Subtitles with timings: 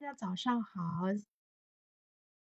[0.00, 0.70] 大家早上好，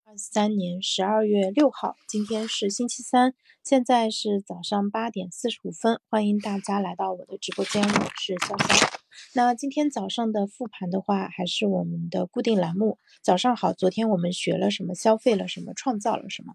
[0.04, 8.88] 二三年十二月六号，今天是星期三，现在是早上八点四十五分，欢迎大家来到我的直播间，我是潇潇。
[9.34, 12.96] 那今天早上的复盘的话，还是我们的固定栏目。
[13.20, 14.94] 早上好，昨天我们学了什么？
[14.94, 15.74] 消费了什么？
[15.74, 16.54] 创造了什么？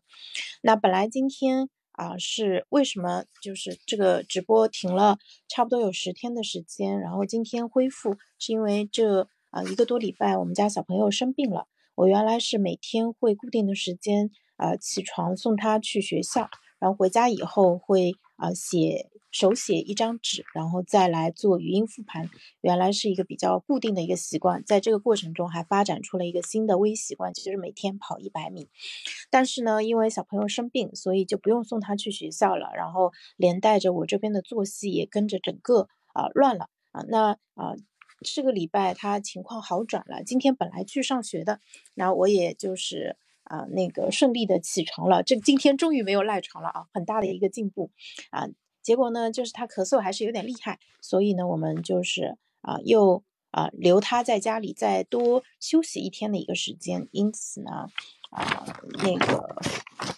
[0.63, 9.29] 那本来今天啊，是为什么就是这个直播停了差不多有十天的时间，然后今天恢复，是因为这。
[9.49, 11.67] 啊，一个多礼拜，我们家小朋友生病了。
[11.95, 16.49] 我原来是每天会固定的时间，呃，起床送他去学校，
[16.79, 22.29] 然后回家以后会啊写手写一张纸，然后再来做语音复盘。
[22.61, 28.69] 原来是一个比较固定的一个习惯，在这个过程中还发展出了一个新的微习惯，就是每天跑一百米。
[29.31, 37.01] 但是呢，因为小朋友生病，所以就不用送他去学校了，然后连带着我这边的作息也跟着整个啊乱了啊。
[37.09, 37.73] 那啊。
[38.21, 41.59] 这个礼拜他情况好转了，今天本来去上学的，
[41.93, 47.91] 然后我也就是啊那个顺利的起床了，这今天终于没有赖床了啊，很大的一个进步
[48.31, 48.47] 啊。
[48.81, 57.87] 结果呢，就是他咳嗽还是有点厉害，所以呢，我们就是啊又啊留他在家里再多休息一天的一个时间，因此呢
[58.31, 58.65] 啊
[59.03, 59.37] 那个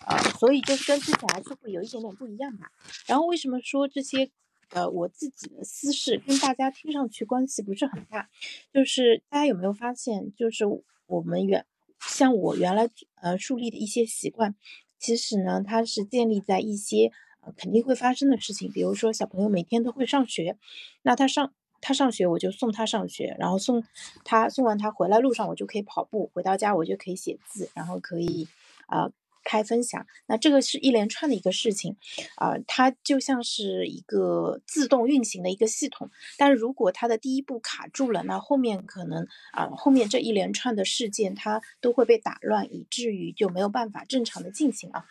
[0.06, 2.72] 啊，所以就是跟之前还是会有一点点不一样吧。
[3.08, 4.32] 然后为什么说这些？
[4.72, 8.30] 呃，我自己的私事跟大家听上去关系不是很大，
[8.72, 10.66] 就是大家有没有发现，就是
[11.08, 11.66] 我们原
[12.00, 12.90] 像我原来
[13.22, 14.56] 呃树立的一些习惯，
[15.00, 17.12] 其实呢，它是建立在一些
[17.42, 20.58] 呃肯定会发生的事情，比如说小朋友每天都会上学，
[21.02, 23.84] 那他上他上学我就送他上学，然后送
[24.24, 28.48] 他送完他回来路上我就可以跑步，回到家我就可以写字，然后可以
[28.88, 29.12] 啊。
[29.50, 31.98] 开分享，那这个是一连串的一个事情，
[32.36, 36.12] 啊，它就像是一个自动运行的一个系统。
[36.38, 45.06] 但如果它的第一步卡住了，那后面可能啊，后面这一连串的事件它都会被打乱，以至于就没有办法正常的进行啊。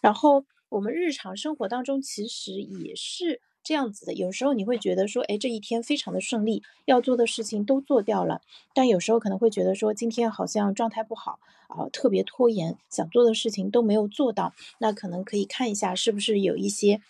[0.00, 3.42] 然后我们日常生活当中其实也是。
[3.62, 8.40] 这样子的，有时候你会觉得说，哎，这一天非常的顺利，要做的事情都做掉了，
[8.74, 17.00] 但有时候可能会觉得说，今天好像状态不好啊，特别拖延，想做的事情都没有做到，那可能可以看一下是不是有一些，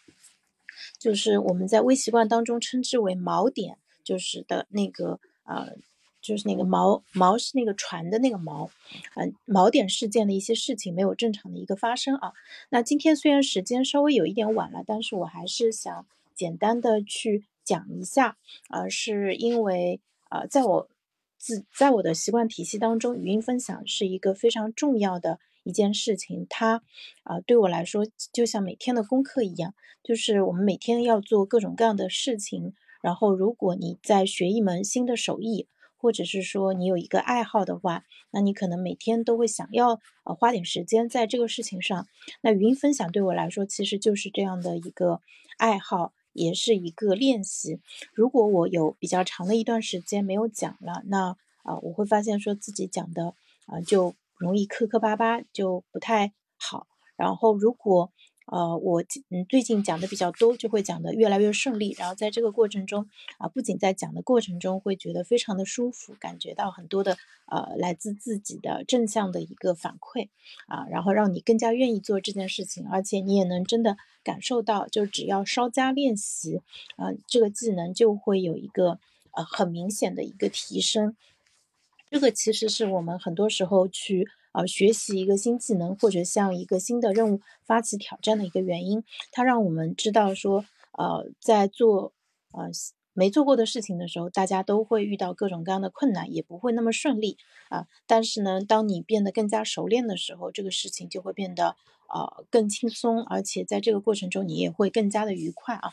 [0.99, 5.75] 就是我们在微习惯当中称之为锚点，就是的那个呃。
[6.23, 8.71] 就是那个锚锚是那个船的那个锚，
[9.17, 12.33] 嗯，锚点事件的一些事情没有正常的一个发生啊。
[12.71, 16.07] 那今天虽然时间稍微有一点晚了，但是我还是想。
[16.35, 18.37] 简单的去讲一下，
[18.71, 20.01] 呃，是因为
[20.31, 20.89] 呃，在我
[21.39, 26.47] 自在我的习惯体系当中，语音分享是一个非常重要的一件事情。
[26.49, 26.83] 它
[27.25, 32.75] 啊，对我来说就像每天的功课一样，就是我们每天要做各种各样的事情。
[33.01, 35.67] 然后，如果你在学一门新的手艺，
[35.97, 42.07] 或者是说你有一个爱好的话，那你可能每天都会想要呃花点时间在这个事情上。
[42.43, 45.21] 那语音分享对我来说，其实就是这样的一个
[45.59, 46.13] 爱好。
[46.33, 47.81] 也是一个练习。
[48.15, 53.35] 如果我有比较长的一段时间没有讲了，那啊，我会发现说自己讲的
[53.67, 56.87] 啊就容易磕磕巴巴，就不太好。
[57.17, 58.13] 然后如果
[58.47, 61.95] 呃，我嗯最近讲的比较多，就会讲的越来越顺利。
[61.99, 63.09] 然后在这个过程中
[63.39, 67.17] 啊，不仅在讲的过程中会觉得非常的舒服，感觉到很多的
[67.47, 70.29] 呃来自自己的正向的一个反馈
[70.67, 76.63] 啊，然后让你更加愿意做这件事情，而且你也能真的感受到，就只要稍加练习
[76.97, 78.99] 啊，这个技能就会有一个
[79.31, 81.17] 呃很明显的一个提升。
[82.11, 84.29] 这个其实是我们很多时候去。
[84.53, 89.03] 啊，学习一个新技能或者向一个新的任务发起挑战的一个原因，
[89.33, 92.13] 它让我们知道说，呃，在做
[92.53, 92.71] 呃
[93.15, 97.37] 没做过的事情的时候，大家都会遇到各种各样的困难，也不会那么顺利
[97.69, 97.87] 啊。
[98.07, 101.77] 但是呢，当你变得更加熟练的时候，这个事情就会变得
[102.09, 105.93] 呃更轻松，而且在这个过程中你也会更加的愉快啊。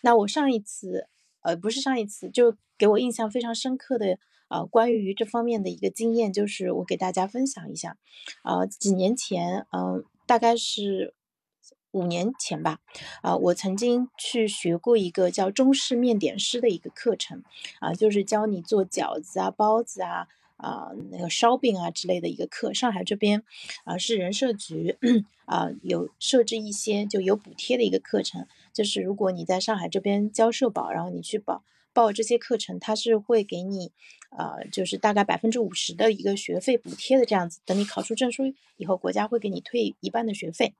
[0.00, 1.06] 那我上一次，
[1.42, 4.18] 呃，不是上一次，就给我印象非常深刻的。
[4.48, 7.96] 啊，关于这方面的一个经验，就是我给大家分享一下。
[8.42, 11.14] 啊，几年前，嗯，大概是
[11.90, 12.80] 五年前吧。
[13.22, 17.42] 啊，我曾经去学过一个叫中式面点师的一个课程。
[17.80, 22.72] 啊，就是教你做饺子啊、包子啊、啊那个烧饼啊之类的一个课。
[22.72, 23.42] 上海这边，
[23.84, 24.96] 啊是人社局
[25.46, 31.64] 啊有设置一些就有补贴的一个课程，就是如果你在上海这边交社保，然后你去报。
[31.92, 33.90] 报这些课程，它是会给你，
[34.30, 37.60] 呃，就是大概百分之五十的一个学费补贴的这样子。
[37.64, 40.74] 等你考出证书以后，国家会给你退一半的学费。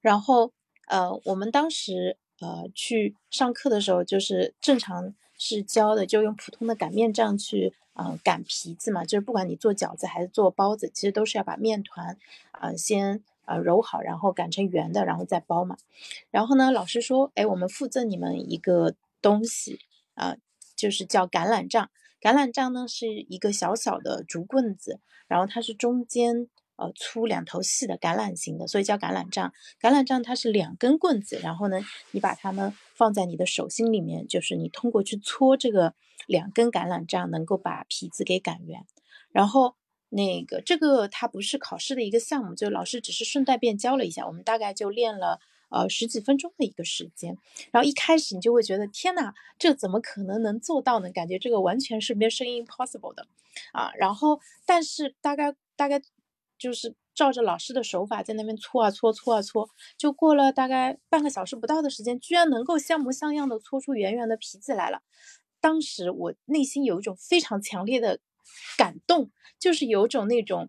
[0.00, 0.52] 然后，
[0.88, 12.16] 呃，我们当时呃去上课的时候，就是正常是教的，就用普通的擀面杖去，嗯，擀皮子嘛，就是不管你做饺子还是做包子，其实都是要把面团，
[12.52, 15.76] 啊，先呃揉好，然后擀成圆的，然后再包嘛。
[16.30, 19.80] 然后呢，老师说，哎，我们附赠你们一个东西，
[20.14, 20.36] 啊，
[20.74, 21.90] 就是叫橄榄杖。
[22.22, 26.48] 橄榄杖呢是一个小小的竹棍子，然后它是中间。
[26.76, 29.52] 呃，粗两头细的橄榄形的，所以叫橄榄杖。
[29.78, 31.78] 橄榄杖它是两根棍子，然后呢，
[32.12, 35.94] 你把它们放在你的手心里面，就是你通过去搓这个
[36.26, 38.86] 两根橄榄杖，能够把皮子给擀圆。
[39.32, 39.76] 然后
[40.08, 45.40] 那个这个它不是考试的一个项目，就老师只是顺带便教了一下，我们大概就练了
[45.72, 47.36] 呃十几分钟的一个时间。
[47.72, 51.10] 然后一开始你就会觉得天哪，这怎么可能能做到呢？
[51.10, 53.26] 感觉这个完全是 mission impossible 的
[53.72, 53.90] 啊。
[53.96, 56.00] 然后但是大概大概。
[56.58, 65.02] 就是照着老师的手法在那边搓啊搓搓啊搓，就过了大概半个小时不到的时间，居然能够像模像样的搓出圆圆的皮子来了。
[65.60, 68.20] 当时我内心有一种非常强烈的
[68.78, 70.68] 感动，就是有种那种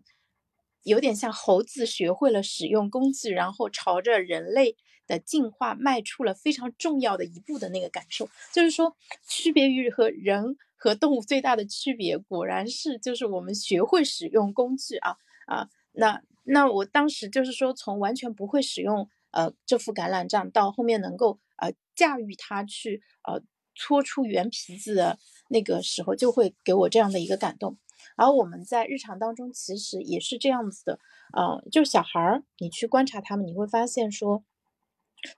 [0.82, 8.28] 有点像猴子学会了使用工具，然后朝着人类的进化迈出了非常重要的一步的那个感受。
[8.52, 8.96] 就是说，
[9.26, 15.16] 区别于和人和动物最大的区别，果然是就是我们学会使用工具啊
[15.46, 15.68] 啊。
[15.92, 23.40] 那那我当时就是说，从完全不会使用呃这副橄榄杖，到后面能够呃驾驭它去呃
[23.74, 25.18] 搓出圆皮子的
[25.48, 27.78] 那个时候，就会给我这样的一个感动。
[28.16, 30.98] 而我们在日常当中其实也是这样子的，
[31.36, 34.44] 嗯，就小孩儿，你去观察他们，你会发现说，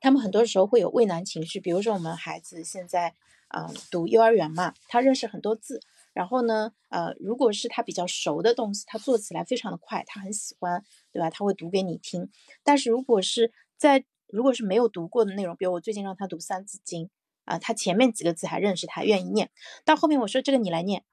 [0.00, 1.60] 他们很多时候会有畏难情绪。
[1.60, 3.14] 比如说我们孩子现在
[3.48, 5.80] 嗯读幼儿园嘛，他认识很多字。
[6.12, 11.28] 然后呢，呃，如果是他比较熟的东西，他做起来非常的快，他很喜欢，对吧？
[11.28, 12.30] 他会读给你听。
[12.64, 17.04] 但是如果是在如果是没有读过的内容，比如我最近让他读《三字经》，
[17.44, 19.50] 啊，他前面几个字还认识，他愿意念，
[19.84, 21.04] 到后面我说这个你来念，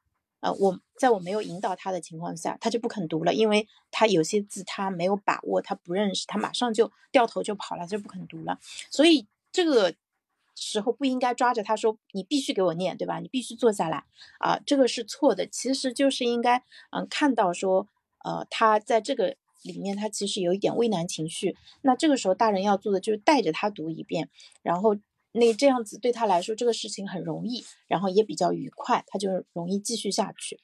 [0.44, 8.60] 呃，我在我没有引导他的情况下，他就不肯读了，因为他有些字他没有把握，他不认识，他马上就掉头就跑了，就不肯读了。
[8.92, 9.96] 所以这个。
[10.56, 13.20] 时候不应该抓着他说你必须给我念，对吧？
[13.20, 14.04] 你必须坐下来
[14.38, 15.48] 啊，这个是错的。
[15.48, 17.88] 其实就是应该嗯看到说
[18.24, 24.30] 呃他在这个里面他其实有一点畏难情绪，那这个时候大人要做的就是带着他读一遍，
[24.62, 24.96] 然后
[25.34, 30.60] 那这样子对他来说这个事情很容易，然后也比较愉快，他就容易继续下去。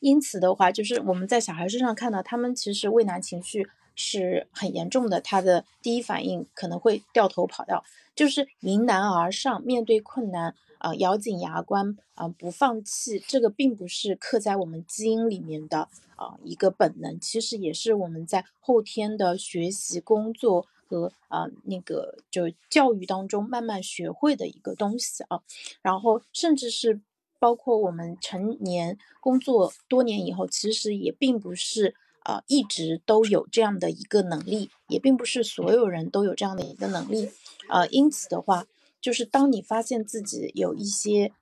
[0.00, 3.68] 因此的话，就是我们在小孩身上看到他们其实畏难情绪。
[3.96, 13.22] 是很严重的，他的第一反应可能会掉头跑掉，就是迎难而上，面对困难啊，咬紧牙关啊，不放弃。
[13.28, 25.40] 这个并不是刻在我们基因里面的啊一个本能，其实也是我们在后天的学习、工作和啊那个就教育当中慢慢学会的一个东西啊。
[25.80, 27.00] 然后甚至是
[27.38, 31.94] 包括我们成年工作多年以后，其实也并不是。
[32.22, 37.30] 呃，一直都有这样的一个能力，也并不是所有人都有这样的一个能力。
[37.70, 38.66] 呃，因此的话，
[39.00, 41.32] 就是当你发现自己有一些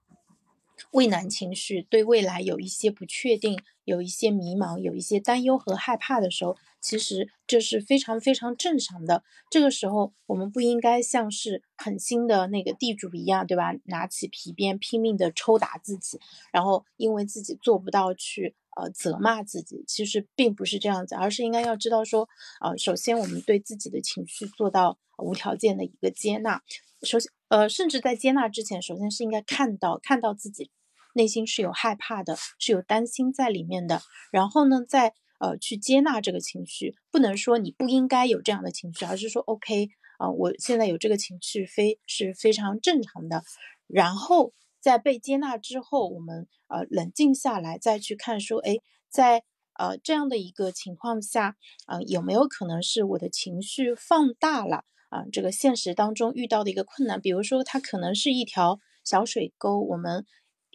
[0.92, 9.22] 畏难情绪，对未来有一些不确定，有一些迷茫，有一些担忧和害怕的时候，其实这是非常非常正常的。
[9.50, 13.72] 这个时候，我们不应该像是狠心的那个地主一样，对吧？
[13.84, 16.19] 拿起皮鞭拼命的抽打自己，
[16.52, 18.54] 然后因为自己做不到去。
[18.80, 22.28] 呃，责骂自己其实并不是这样子，而是应该要知道说，
[22.61, 26.62] 呃，首先我们对自己的情绪做到无条件的一个接纳。
[27.02, 30.70] 首先，呃，甚至在接纳之前，首先是应该看到看到自己
[31.14, 34.00] 内心是有害怕的，是有担心在里面的。
[34.30, 43.42] 然后呢，再呃去接纳这个情绪，不能说你不应该有这样的情绪，而是说 OK 啊，我现在有这个情绪非是非常正常的。
[43.88, 44.52] 然后。
[44.80, 48.76] 在被接纳之后，我们呃冷静下来，再去看说，哎，
[49.08, 49.42] 在
[49.75, 51.56] 呃这样的一个情况下，
[51.87, 55.25] 啊有没有可能是我的情绪放大了啊？
[55.32, 60.25] 这个现实当中遇到的一个困难，比如说它可能是一条小水沟，我们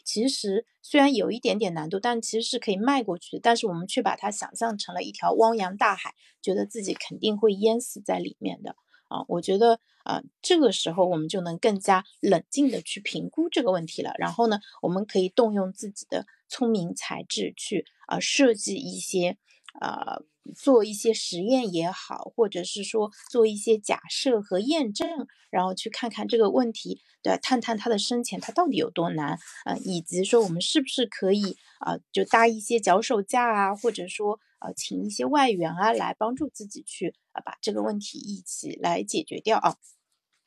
[0.06, 8.76] 其实虽然有一点点难度，但其实是可以迈过去的，但是我们却把它想象成了一条汪洋大海，觉得自己肯定会淹死在里面的。
[9.14, 14.12] 啊，我觉得啊，这个时候我们就能更加冷静的去评估这个问题了。
[14.18, 19.38] 然后呢，我们可以动用自己的聪明才智去啊设计一些，
[19.80, 20.20] 啊，
[20.56, 34.40] 做一些实验也好，或者是说做一些假设和验证，然后去看看这个问题，对，探探它的深浅，它到底有多难呃，以及说我们是不是可以啊，就搭一些脚手架啊，或者说。
[34.66, 39.76] 呃，请一些外援啊，来帮助自己去啊，把这个问题一起来解决掉啊。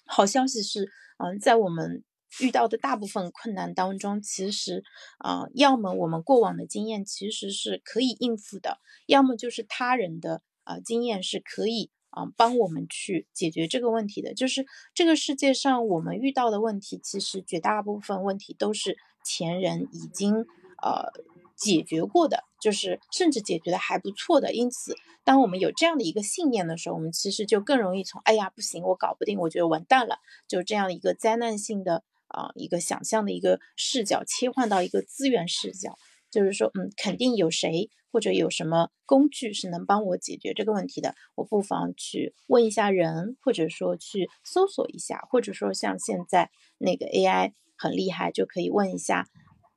[0.06, 2.02] 好消息是，嗯，在我们
[2.40, 4.84] 遇到的大部分困难当中，其实
[5.18, 14.34] 啊，要么我们过往的经验其实是可以应付的，要么就是他人的啊经验是可以啊帮我们去解决这个问题的。
[14.34, 20.34] 就是这个世界上我们遇到的问题，其实绝大部分问题都是前人已经
[20.82, 21.10] 呃
[21.56, 24.52] 解决过的，就是甚至解决的还不错的。
[24.52, 32.04] 因此，当我们有这样的一个信念的时候，我们其实就更容易从“哎呀不行，我搞不定，我觉得完蛋了”就这样一个灾难性的。
[32.28, 35.97] 啊，一个想象的一个视角切换到一个资源视角，
[36.30, 49.28] 就是说，嗯，肯定有谁或者有什么工具是能帮我解决这个问题的，我不妨去问一下人，或者说去搜索一下，或者说像现在那个 AI 很厉害，就可以问一下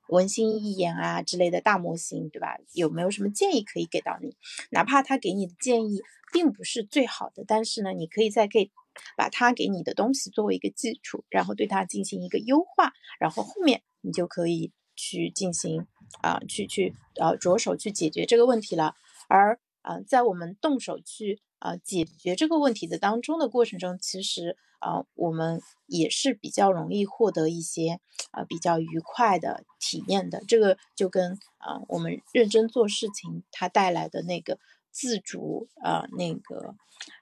[0.08, 2.56] 文心一言啊之类的大模型，对吧？
[2.72, 4.36] 有没有什么建议可以给到你？
[4.70, 6.00] 哪怕他给你的建议
[6.32, 8.70] 并不是最好的，但是呢，你可以再给。
[9.16, 15.86] 把他给你的东西作为一个基础，然后对它进行一个优化，然后后面你就可以去进行
[16.22, 18.94] 啊，去去呃着手去解决这个问题了。
[19.28, 28.00] 而啊，在我们动手去啊解决这个问题的当中的过程中，其实啊我们也是比较容易获得一些
[28.32, 30.42] 啊比较愉快的体验的。
[30.46, 34.58] 这个就跟啊我们认真做事情它带来的那个
[34.90, 36.74] 自主啊那个。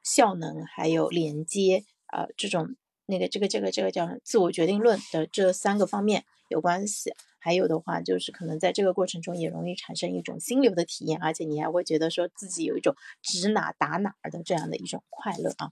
[0.03, 2.75] 效能还有连接，呃，这种
[3.07, 7.13] 那个这个这个这个叫自我决定论的这三个方面有关系。
[7.39, 15.71] 还有的话，就是可能在这个过程中也容易产生一种心流的体验，而且你还会觉得说自己有一种指哪打哪的这样的一种快乐啊。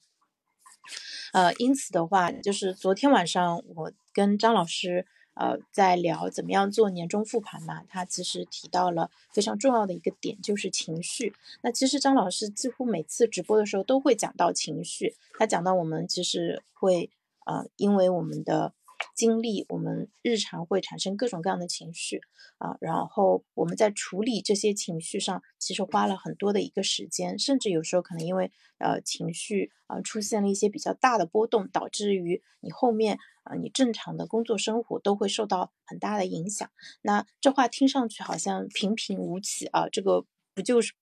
[1.32, 5.04] 呃，因此的话，就是昨天晚上我跟张老师。
[5.36, 7.82] 呃，在聊怎么样做年终复盘嘛？
[7.88, 11.34] 他其实提到了非常重要的一个点，就是情绪。
[11.60, 15.14] 那其实张老师几乎每次直播的时候都会讲到情绪。
[15.38, 17.10] 他讲到我们其实会，
[17.44, 18.72] 呃，因为我们的
[19.14, 22.20] 经历，我们日常会产生各种各样的情绪
[22.58, 22.76] 啊。
[22.80, 33.18] 然后我们在处理这些情绪上，其实花了很多的一个时间，甚至有时候可能因为呃情绪啊出现了一些比较大的波动，导致于你后面。
[33.48, 36.68] 啊，你正常的工作生活都会受到很大的影响。
[37.02, 40.92] 那这话听上去好像平平无奇啊，这个不就是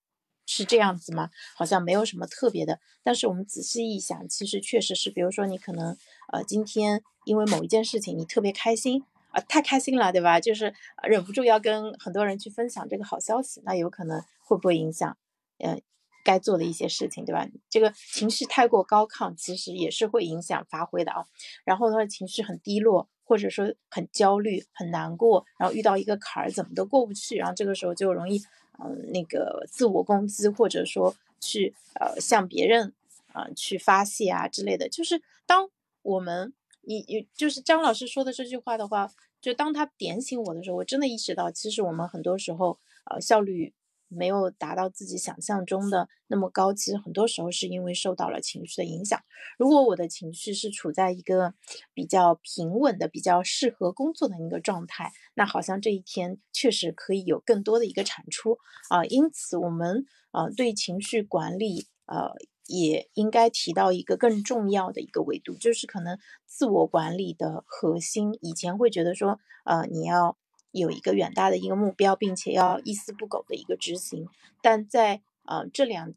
[0.45, 1.31] 是这样子吗？
[1.55, 2.79] 好像没有什么特别的。
[3.01, 5.97] 但是我们仔细一想，其实确实是，比如说你可能
[6.31, 10.39] 呃今天因为某一件事情你特别开心啊，太开心了，对吧？
[10.39, 15.17] 就是忍不住要跟很多人去分享这个好消息，那有可能会不会影响？
[15.59, 15.81] 嗯。
[16.25, 17.47] 该做的一些事情，对吧？
[17.69, 21.23] 这个情绪太过高亢，其实也是会影响发挥的啊。
[21.63, 28.41] 然后呢，情绪很低落，或者说很焦虑、很难过，然后遇到一个坎儿，怎么都过不去，然后这个时候就容易，
[28.83, 32.91] 嗯，那个自我攻击，或者说去呃向别人
[33.31, 34.89] 啊去发泄啊之类的。
[34.89, 35.69] 就是当
[36.05, 39.09] 我们，你你就是张老师说的这句话的话，
[39.41, 43.73] 就当他点醒我的时候，我真的意识到，其实我们很多时候呃效率。
[44.07, 49.19] 没有达到自己想象中的那么高，其实很多时候是因为受到了情绪的影响。
[49.57, 51.55] 如果我的情绪是处在一个
[51.91, 58.59] 比较平稳的、比较适合工作的一个状态，那好像这一天确实可以有更多的一个产出
[58.89, 59.03] 啊。
[59.05, 62.29] 因此，我们呃对情绪管理呃
[62.67, 68.37] 也应该提到一个更重要的一个维度，就是可能自我管理的核心。
[68.41, 70.37] 以前会觉得说呃你要。
[70.77, 74.27] 有一个远大的一个目标，并且要一丝不苟的一个执行，
[74.61, 76.13] 但在呃这两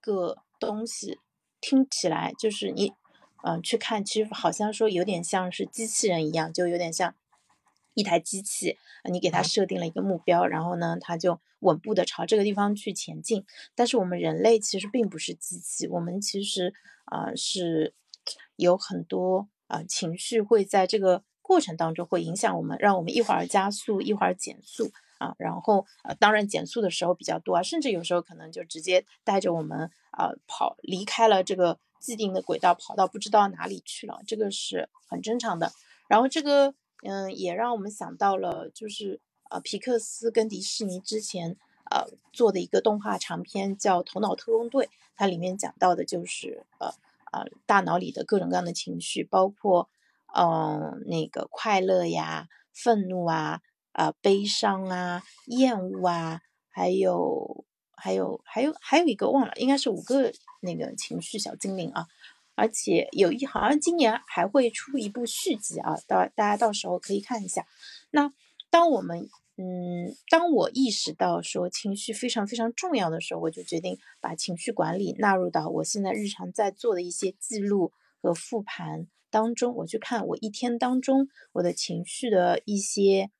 [0.00, 1.18] 个东西
[1.60, 2.94] 听起来就是你
[3.42, 7.14] 嗯去看，其实好像说有点像是机器人一样，就有点像
[7.94, 8.78] 一台机器，
[9.10, 13.44] 你给它设定了一个目标，然后呢，它就稳步的朝这个地方去前进。
[13.74, 16.74] 但是我们人类其实并不是机器，我们其实
[17.06, 17.94] 啊是
[18.56, 21.24] 有很多啊情绪会在这个。
[21.46, 25.34] 过程当中会影响我们，让我们一会儿加速，一会儿减速啊。
[25.36, 35.70] 然后呃，当然减速的时候比较多啊，甚至有时候可能就直接带着我们啊跑离开了这个既定的轨道，跑到不知道哪里去了，这个是很正常的。
[36.08, 39.20] 然后这个嗯，也让我们想到了，就是
[39.50, 41.56] 呃，皮克斯跟迪士尼之前
[41.90, 44.86] 呃做的一个动画长片叫《头脑特工队》，
[45.16, 46.88] 它里面讲到的就是呃
[47.32, 49.88] 呃大脑里的各种各样的情绪，包括。
[50.36, 53.60] 嗯，那个快乐呀、愤怒啊、
[53.92, 62.08] 啊悲伤啊、厌恶啊，还有还有还有还有一个忘了，应该是五个那个情绪小精灵啊。
[62.54, 67.66] 而且有一好像今年还会出一部续集啊，到大家到时候可以看一下。
[68.10, 68.32] 那
[68.70, 79.06] 当我们嗯，当我意识到说情绪非常非常重要的时候，我就决定把情绪管理纳入到我现在日常在做的一些记录和复盘。
[79.30, 83.30] 当中，我去看我一天当中我的情绪的一些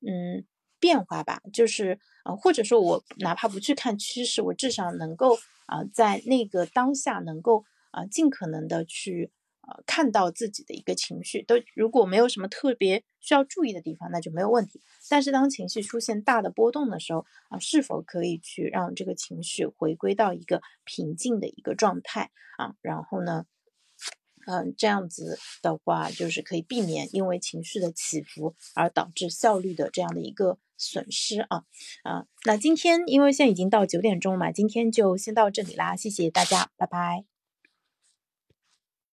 [0.00, 0.44] 嗯
[0.80, 5.36] 变化吧，就是呃或者说我哪怕不去看趋势，我至少能够
[5.66, 9.30] 啊在那个当下能够啊尽可能的去。
[9.62, 14.80] 呃，看到自己的一个情绪，都如果没有什么特别需要注意的地方，那就没有问题。
[15.10, 22.74] 但是当情绪出现大的波动的时候啊，是否可以去让这个情绪回归到一个平静的一个状态啊？
[22.80, 23.44] 然后呢，
[24.46, 31.64] 嗯，这样子的话，就是可以避免因为情绪的起伏而导致效率的这样的一个损失啊
[32.02, 32.24] 啊。
[32.46, 37.29] 那今天因为现在已经到九点钟嘛，今天就先到这里啦，谢谢大家，拜拜。